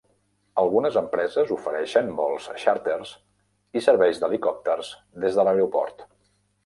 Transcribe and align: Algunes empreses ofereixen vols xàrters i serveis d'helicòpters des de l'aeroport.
Algunes 0.59 0.95
empreses 1.01 1.51
ofereixen 1.55 2.09
vols 2.21 2.47
xàrters 2.63 3.11
i 3.81 3.85
serveis 3.89 4.23
d'helicòpters 4.25 4.91
des 5.27 5.39
de 5.41 5.47
l'aeroport. 5.51 6.03